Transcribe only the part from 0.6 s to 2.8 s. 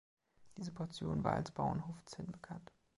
Portion war als Bauernhof-Zinn bekannt.